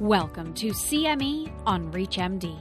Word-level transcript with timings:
Welcome 0.00 0.54
to 0.54 0.68
CME 0.68 1.50
on 1.66 1.90
ReachMD. 1.90 2.56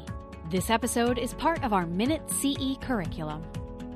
This 0.50 0.72
episode 0.72 1.20
is 1.20 1.36
part 1.36 1.64
of 1.64 1.72
our 1.72 1.86
Minute 1.86 2.24
CE 2.32 2.78
curriculum. 2.82 3.44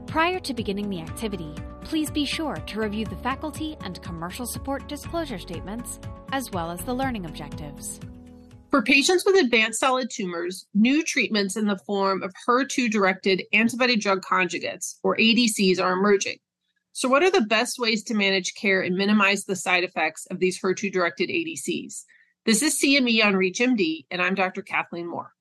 Prior 0.06 0.40
to 0.40 0.54
beginning 0.54 0.92
the 0.92 1.02
activity, 1.02 1.56
please 1.84 2.12
be 2.12 2.24
sure 2.24 2.58
to 2.58 2.80
review 2.80 3.04
the 3.04 3.16
faculty 3.16 3.78
and 3.82 4.00
commercial 4.04 4.46
support 4.46 4.88
disclosure 4.88 5.40
statements, 5.40 6.00
as 6.32 6.52
well 6.52 6.70
as 6.70 6.82
the 6.82 6.94
learning 6.94 7.26
objectives. 7.26 8.00
For 8.70 8.84
patients 8.84 9.26
with 9.26 9.44
advanced 9.44 9.80
solid 9.80 10.12
tumors, 10.12 10.68
new 10.76 11.04
treatments 11.04 11.58
in 11.58 11.66
the 11.66 11.80
form 11.80 12.22
of 12.22 12.36
HER2 12.48 12.92
directed 12.92 13.42
antibody 13.54 13.96
drug 13.96 14.22
conjugates, 14.22 15.00
or 15.02 15.18
ADCs, 15.18 15.82
are 15.82 15.94
emerging. 15.94 16.38
So, 16.94 17.10
what 17.10 17.24
are 17.24 17.32
the 17.32 17.42
best 17.42 17.80
ways 17.80 18.04
to 18.04 18.14
manage 18.14 18.54
care 18.54 18.82
and 18.82 18.96
minimize 18.96 19.46
the 19.46 19.56
side 19.56 19.84
effects 19.84 20.28
of 20.28 20.38
these 20.38 20.62
HER2 20.62 20.92
directed 20.94 21.30
ADCs? 21.30 22.04
This 22.44 22.64
is 22.64 22.82
CME 22.82 23.24
on 23.24 23.34
ReachMD, 23.34 24.06
and 24.10 24.20
I'm 24.20 24.34
Dr. 24.34 24.64
Kathleen 24.64 25.06
Moore. 25.06 25.32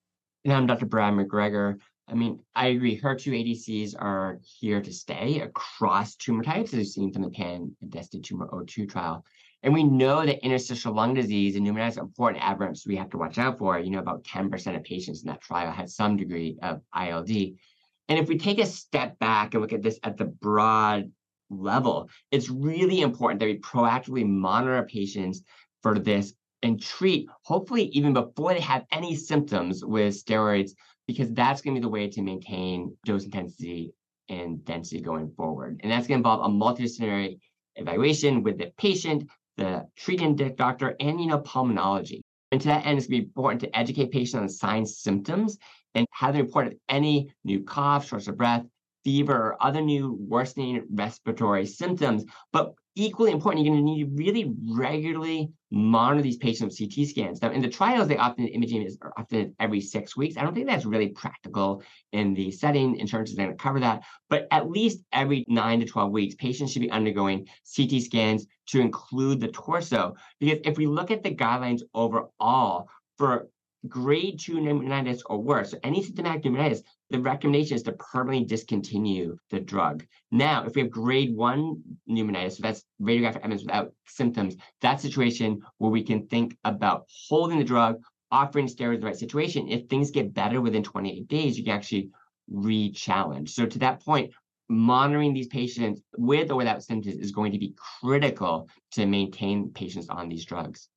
And 0.45 0.53
I'm 0.53 0.67
Dr. 0.67 0.85
Brad 0.85 1.15
McGregor. 1.15 1.79
I 2.07 2.13
mean, 2.13 2.41
I 2.55 2.67
agree. 2.67 3.01
HER2 3.01 3.33
ADCs 3.33 3.95
are 3.99 4.39
here 4.43 4.83
to 4.83 4.93
stay 4.93 5.41
across 5.41 6.15
tumor 6.15 6.43
types, 6.43 6.75
as 6.75 6.77
we've 6.77 6.87
seen 6.87 7.11
from 7.11 7.23
the 7.23 7.31
pan 7.31 7.75
DESTINY 7.89 8.23
Tumor 8.23 8.51
02 8.67 8.87
trial. 8.87 9.25
And 9.63 9.73
we 9.73 9.83
know 9.83 10.27
that 10.27 10.45
interstitial 10.45 10.93
lung 10.93 11.15
disease 11.15 11.57
and 11.57 11.67
pneumonitis 11.67 11.97
are 11.97 12.03
important 12.03 12.43
aberrants 12.43 12.87
we 12.87 12.97
have 12.97 13.09
to 13.11 13.17
watch 13.17 13.39
out 13.39 13.57
for. 13.57 13.79
You 13.79 13.93
know, 13.93 14.01
about 14.01 14.25
10% 14.25 14.77
of 14.77 14.85
patients 14.85 15.23
in 15.23 15.29
that 15.29 15.41
trial 15.41 15.73
had 15.73 15.89
some 15.89 16.19
degree 16.19 16.59
of 16.63 16.83
ILD. 16.95 17.31
And 17.31 18.19
if 18.19 18.29
we 18.29 18.37
take 18.37 18.59
a 18.59 18.67
step 18.67 19.19
back 19.19 19.55
and 19.55 19.63
look 19.63 19.73
at 19.73 19.81
this 19.81 19.99
at 20.03 20.19
the 20.19 20.27
broad 20.27 21.11
level, 21.49 22.11
it's 22.31 22.51
really 22.51 23.01
important 23.01 23.41
that 23.41 23.47
we 23.47 23.59
proactively 23.59 24.29
monitor 24.29 24.83
patients 24.83 25.43
for 25.83 25.99
this 25.99 26.35
and 26.63 26.81
treat, 26.81 27.29
hopefully, 27.43 27.85
even 27.87 28.13
before 28.13 28.53
they 28.53 28.61
have 28.61 28.85
any 28.93 29.15
symptoms 29.15 29.85
with 29.85 30.15
steroids, 30.15 30.73
because 31.07 31.33
that's 31.33 31.61
going 31.61 31.75
to 31.75 31.81
be 31.81 31.83
the 31.83 31.89
way 31.89 32.09
to 32.09 32.23
maintain 32.23 32.97
dose 33.05 33.25
intensity 33.25 33.93
and 34.29 34.65
density 34.65 35.01
going 35.01 35.31
forward. 35.37 35.81
And 35.83 35.91
that's 35.91 36.07
going 36.07 36.23
to 36.23 36.29
involve 36.29 36.45
a 36.45 36.55
multidisciplinary 36.55 37.39
evaluation 37.77 38.43
with 38.43 38.59
the 38.59 38.73
patient, 38.79 39.29
the 39.57 39.87
treating 39.97 40.37
doctor, 40.37 40.95
and 41.01 41.21
you 41.21 41.27
know, 41.27 41.41
pulmonology. 41.41 42.21
And 42.53 42.61
to 42.61 42.69
that 42.69 42.87
end, 42.87 42.99
it's 42.99 43.07
going 43.07 43.21
to 43.21 43.25
be 43.25 43.29
important 43.29 43.61
to 43.63 43.79
educate 43.79 44.11
patients 44.11 44.35
on 44.35 44.49
signs, 44.49 44.99
symptoms, 44.99 45.59
and 45.95 46.07
have 46.13 46.35
them 46.35 46.47
report 46.47 46.77
any 46.89 47.33
new 47.45 47.65
cough, 47.65 48.07
shortness 48.07 48.29
of 48.29 48.37
breath, 48.37 48.65
fever, 49.05 49.35
or 49.35 49.63
other 49.63 49.81
new 49.81 50.17
worsening 50.21 50.85
respiratory 50.93 51.67
symptoms. 51.67 52.25
But 52.53 52.75
equally 52.97 53.33
important, 53.33 53.65
you're 53.65 53.75
going 53.75 53.85
to 53.85 53.93
need 53.93 54.05
to 54.05 54.11
really 54.15 54.55
regularly 54.69 55.51
monitor 55.71 56.23
these 56.23 56.37
patients 56.37 56.81
with 56.81 56.95
CT 56.95 57.09
scans. 57.09 57.43
Now, 57.43 57.53
in 57.53 57.63
the 57.63 57.69
trials, 57.69 58.09
they 58.09 58.17
often 58.17 58.49
imaging 58.49 58.83
is 58.83 58.99
often 59.17 59.55
every 59.61 59.81
six 59.81 60.17
weeks. 60.17 60.37
I 60.37 60.43
don't 60.43 60.55
think 60.55 60.67
that's 60.67 60.85
really 60.85 61.09
practical 61.09 61.83
in 62.13 62.35
the 62.35 62.51
setting. 62.51 62.97
Insurance 62.97 63.31
is 63.31 63.37
going 63.37 63.51
to 63.51 63.57
cover 63.57 63.81
that, 63.81 64.03
but 64.29 64.49
at 64.51 64.69
least 64.69 65.05
every 65.13 65.45
nine 65.49 65.81
to 65.81 65.87
12 65.87 66.11
weeks, 66.11 66.35
patients 66.35 66.73
should 66.73 66.83
be 66.83 66.91
undergoing 66.91 67.47
CT 67.77 68.03
scans 68.03 68.47
to 68.69 68.81
include 68.81 69.41
the 69.41 69.49
torso. 69.49 70.15
Because 70.41 70.59
if 70.65 70.77
we 70.77 70.87
look 70.87 71.11
at 71.11 71.23
the 71.23 71.35
guidelines 71.35 71.83
overall 71.95 72.89
for 73.17 73.49
grade 73.89 74.39
two 74.39 74.57
pneumonitis 74.57 75.23
or 75.27 75.39
worse, 75.39 75.71
so 75.71 75.79
any 75.83 76.03
symptomatic 76.03 76.43
pneumonitis, 76.43 76.83
the 77.11 77.21
recommendation 77.21 77.77
is 77.77 77.83
to 77.85 77.93
permanently 77.93 78.47
discontinue 78.47 79.37
the 79.51 79.61
drug. 79.61 80.05
Now, 80.31 80.65
if 80.65 80.75
we 80.75 80.83
have 80.83 80.91
grade 80.91 81.35
one 81.35 81.83
pneumonitis, 82.09 82.53
so 82.53 82.63
that's 82.63 82.85
radiographic 83.01 83.39
evidence 83.39 83.63
without 83.63 83.93
symptoms, 84.07 84.57
that 84.83 85.01
situation 85.01 85.63
where 85.79 85.91
we 85.91 86.03
can 86.03 86.27
think 86.27 86.57
about 86.65 87.07
holding 87.29 87.59
the 87.59 87.65
drug, 87.65 88.03
offering 88.31 88.67
steroids 88.67 88.97
in 88.97 89.01
the 89.01 89.07
right 89.07 89.17
situation. 89.17 89.69
If 89.69 89.89
things 89.89 90.11
get 90.11 90.35
better 90.35 90.61
within 90.61 90.83
28 90.83 91.27
days, 91.29 91.59
you 91.59 91.65
can 91.65 91.75
actually 91.75 92.11
re-challenge. 92.49 93.51
So 93.51 93.67
to 93.67 93.79
that 93.81 94.05
point, 94.05 94.33
monitoring 94.69 95.35
these 95.35 95.49
patients 95.49 96.01
with 96.17 96.51
or 96.51 96.57
without 96.57 96.83
symptoms 96.83 97.17
is 97.17 97.33
going 97.33 97.53
to 97.53 97.59
be 97.59 97.75
critical 98.01 98.69
to 98.93 99.05
maintain 99.05 99.73
patients 99.73 100.09
on 100.09 100.29
these 100.29 100.45
drugs. 100.45 100.89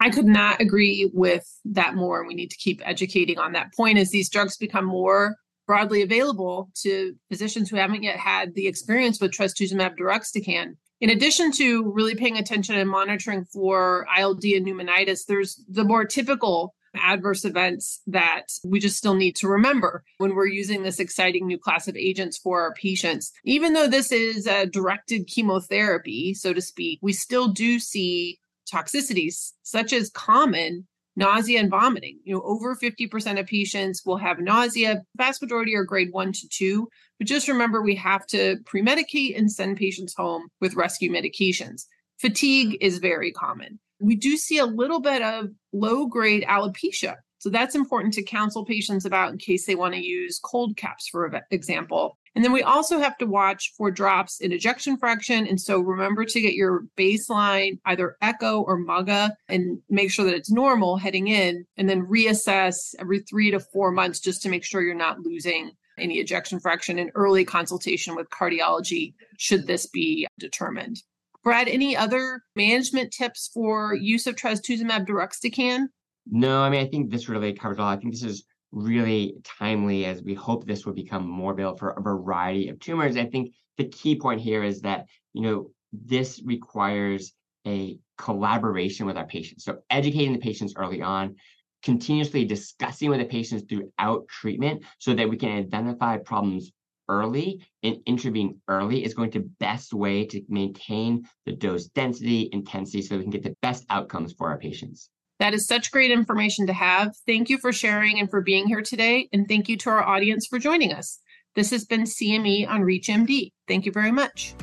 I 0.00 0.10
could 0.10 0.26
not 0.26 0.60
agree 0.60 1.10
with 1.12 1.44
that 1.66 1.94
more. 1.94 2.20
And 2.20 2.28
we 2.28 2.34
need 2.34 2.50
to 2.50 2.56
keep 2.56 2.82
educating 2.84 3.38
on 3.38 3.52
that 3.52 3.72
point 3.74 3.98
as 3.98 4.10
these 4.10 4.28
drugs 4.28 4.56
become 4.56 4.84
more 4.84 5.36
broadly 5.66 6.02
available 6.02 6.70
to 6.82 7.14
physicians 7.30 7.70
who 7.70 7.76
haven't 7.76 8.02
yet 8.02 8.16
had 8.16 8.54
the 8.54 8.66
experience 8.66 9.20
with 9.20 9.32
trastuzumab 9.32 9.96
deruxtecan. 9.98 10.76
In 11.00 11.10
addition 11.10 11.52
to 11.52 11.90
really 11.92 12.14
paying 12.14 12.38
attention 12.38 12.76
and 12.76 12.88
monitoring 12.88 13.44
for 13.46 14.06
ILD 14.16 14.44
and 14.44 14.66
pneumonitis, 14.66 15.26
there's 15.26 15.62
the 15.68 15.84
more 15.84 16.04
typical 16.04 16.74
adverse 16.94 17.44
events 17.44 18.00
that 18.06 18.44
we 18.64 18.78
just 18.78 18.96
still 18.96 19.14
need 19.14 19.34
to 19.36 19.48
remember 19.48 20.04
when 20.18 20.34
we're 20.34 20.46
using 20.46 20.82
this 20.82 21.00
exciting 21.00 21.46
new 21.46 21.58
class 21.58 21.88
of 21.88 21.96
agents 21.96 22.38
for 22.38 22.60
our 22.60 22.72
patients. 22.74 23.32
Even 23.44 23.72
though 23.72 23.88
this 23.88 24.12
is 24.12 24.46
a 24.46 24.66
directed 24.66 25.26
chemotherapy, 25.26 26.34
so 26.34 26.52
to 26.52 26.60
speak, 26.60 27.00
we 27.02 27.12
still 27.12 27.48
do 27.48 27.78
see 27.78 28.38
toxicities 28.72 29.52
such 29.62 29.92
as 29.92 30.10
common 30.10 30.86
nausea 31.16 31.60
and 31.60 31.70
vomiting. 31.70 32.18
You 32.24 32.34
know, 32.34 32.42
over 32.42 32.74
50% 32.74 33.38
of 33.38 33.46
patients 33.46 34.02
will 34.04 34.16
have 34.16 34.38
nausea. 34.40 35.02
Vast 35.16 35.42
majority 35.42 35.74
are 35.74 35.84
grade 35.84 36.12
one 36.12 36.32
to 36.32 36.48
two. 36.48 36.88
But 37.18 37.28
just 37.28 37.48
remember, 37.48 37.82
we 37.82 37.94
have 37.96 38.26
to 38.28 38.56
pre 38.66 38.82
medicate 38.82 39.38
and 39.38 39.50
send 39.50 39.76
patients 39.76 40.14
home 40.14 40.48
with 40.60 40.74
rescue 40.74 41.10
medications. 41.10 41.84
Fatigue 42.20 42.78
is 42.80 42.98
very 42.98 43.32
common. 43.32 43.78
We 44.00 44.16
do 44.16 44.36
see 44.36 44.58
a 44.58 44.66
little 44.66 45.00
bit 45.00 45.22
of 45.22 45.50
low 45.72 46.06
grade 46.06 46.44
alopecia. 46.48 47.16
So 47.38 47.50
that's 47.50 47.74
important 47.74 48.14
to 48.14 48.22
counsel 48.22 48.64
patients 48.64 49.04
about 49.04 49.32
in 49.32 49.38
case 49.38 49.66
they 49.66 49.74
want 49.74 49.94
to 49.94 50.00
use 50.00 50.40
cold 50.42 50.76
caps, 50.76 51.08
for 51.08 51.40
example. 51.50 52.18
And 52.34 52.44
then 52.44 52.52
we 52.52 52.62
also 52.62 52.98
have 52.98 53.16
to 53.18 53.26
watch 53.26 53.72
for 53.76 53.90
drops 53.90 54.40
in 54.40 54.52
ejection 54.52 54.96
fraction. 54.96 55.46
And 55.46 55.60
so 55.60 55.78
remember 55.80 56.24
to 56.24 56.40
get 56.40 56.54
your 56.54 56.84
baseline, 56.96 57.78
either 57.84 58.16
echo 58.20 58.62
or 58.62 58.78
MUGA, 58.78 59.30
and 59.48 59.78
make 59.88 60.10
sure 60.10 60.24
that 60.24 60.34
it's 60.34 60.50
normal 60.50 60.96
heading 60.96 61.28
in, 61.28 61.64
and 61.76 61.88
then 61.88 62.06
reassess 62.06 62.94
every 62.98 63.20
three 63.20 63.50
to 63.52 63.60
four 63.60 63.92
months 63.92 64.18
just 64.18 64.42
to 64.42 64.48
make 64.48 64.64
sure 64.64 64.82
you're 64.82 64.94
not 64.94 65.20
losing 65.20 65.70
any 65.96 66.18
ejection 66.18 66.58
fraction 66.58 66.98
in 66.98 67.10
early 67.14 67.44
consultation 67.44 68.16
with 68.16 68.28
cardiology, 68.30 69.14
should 69.38 69.66
this 69.66 69.86
be 69.86 70.26
determined. 70.40 71.02
Brad, 71.44 71.68
any 71.68 71.96
other 71.96 72.42
management 72.56 73.12
tips 73.12 73.50
for 73.52 73.94
use 73.94 74.26
of 74.26 74.34
trastuzumab 74.34 75.06
deruxtecan? 75.06 75.86
No, 76.26 76.62
I 76.62 76.70
mean, 76.70 76.84
I 76.84 76.88
think 76.88 77.10
this 77.10 77.28
really 77.28 77.52
covers 77.52 77.78
all. 77.78 77.86
I 77.86 77.96
think 77.96 78.14
this 78.14 78.22
is 78.22 78.44
really 78.74 79.36
timely 79.44 80.04
as 80.04 80.22
we 80.22 80.34
hope 80.34 80.66
this 80.66 80.84
will 80.84 80.92
become 80.92 81.26
more 81.26 81.52
available 81.52 81.78
for 81.78 81.90
a 81.90 82.02
variety 82.02 82.68
of 82.68 82.78
tumors. 82.80 83.16
I 83.16 83.24
think 83.24 83.52
the 83.78 83.88
key 83.88 84.18
point 84.18 84.40
here 84.40 84.62
is 84.62 84.80
that, 84.82 85.06
you 85.32 85.42
know, 85.42 85.70
this 85.92 86.42
requires 86.44 87.32
a 87.66 87.98
collaboration 88.18 89.06
with 89.06 89.16
our 89.16 89.26
patients. 89.26 89.64
So 89.64 89.78
educating 89.90 90.32
the 90.32 90.38
patients 90.38 90.74
early 90.76 91.02
on, 91.02 91.36
continuously 91.82 92.44
discussing 92.44 93.10
with 93.10 93.20
the 93.20 93.26
patients 93.26 93.64
throughout 93.68 94.26
treatment 94.28 94.82
so 94.98 95.14
that 95.14 95.28
we 95.28 95.36
can 95.36 95.56
identify 95.56 96.18
problems 96.18 96.72
early 97.08 97.60
and 97.82 97.98
intervene 98.06 98.58
early 98.68 99.04
is 99.04 99.14
going 99.14 99.30
to 99.30 99.40
best 99.60 99.92
way 99.92 100.24
to 100.24 100.42
maintain 100.48 101.22
the 101.44 101.52
dose 101.52 101.86
density 101.88 102.48
intensity 102.52 103.02
so 103.02 103.16
we 103.16 103.22
can 103.22 103.30
get 103.30 103.42
the 103.42 103.56
best 103.60 103.84
outcomes 103.90 104.32
for 104.32 104.48
our 104.48 104.58
patients 104.58 105.10
that 105.38 105.54
is 105.54 105.66
such 105.66 105.90
great 105.90 106.10
information 106.10 106.66
to 106.66 106.72
have. 106.72 107.14
Thank 107.26 107.50
you 107.50 107.58
for 107.58 107.72
sharing 107.72 108.20
and 108.20 108.30
for 108.30 108.40
being 108.40 108.66
here 108.66 108.82
today. 108.82 109.28
And 109.32 109.48
thank 109.48 109.68
you 109.68 109.76
to 109.78 109.90
our 109.90 110.02
audience 110.02 110.46
for 110.46 110.58
joining 110.58 110.92
us. 110.92 111.18
This 111.54 111.70
has 111.70 111.84
been 111.84 112.04
CME 112.04 112.68
on 112.68 112.82
ReachMD. 112.82 113.52
Thank 113.68 113.86
you 113.86 113.92
very 113.92 114.12
much. 114.12 114.54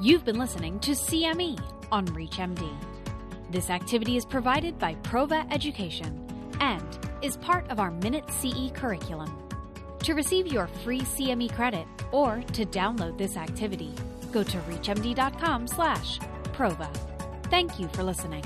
You've 0.00 0.24
been 0.24 0.38
listening 0.38 0.80
to 0.80 0.92
CME 0.92 1.60
on 1.90 2.06
ReachMD. 2.08 2.68
This 3.50 3.70
activity 3.70 4.16
is 4.16 4.24
provided 4.24 4.78
by 4.78 4.94
Prova 4.96 5.50
Education 5.52 6.20
and 6.60 6.84
is 7.22 7.36
part 7.38 7.68
of 7.70 7.78
our 7.78 7.90
Minute 7.90 8.24
CE 8.30 8.70
curriculum. 8.74 9.30
To 10.00 10.14
receive 10.14 10.46
your 10.46 10.66
free 10.66 11.00
CME 11.00 11.54
credit 11.54 11.86
or 12.12 12.42
to 12.52 12.66
download 12.66 13.16
this 13.16 13.36
activity, 13.36 13.94
go 14.32 14.42
to 14.42 14.58
reachmd.com/prova. 14.58 16.88
Thank 17.50 17.78
you 17.78 17.88
for 17.88 18.02
listening. 18.02 18.44